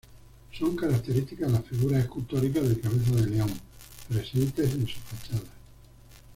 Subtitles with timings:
[0.51, 3.51] Son características las figuras escultóricas de cabeza de león
[4.09, 5.47] presentes en su fachada.